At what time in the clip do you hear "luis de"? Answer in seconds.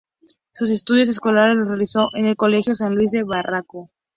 2.95-3.21